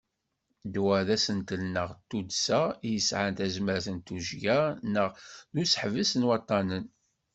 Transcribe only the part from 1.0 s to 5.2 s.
d asentel neɣ d tuddsa i yesɛan tazmert n tujya neɣ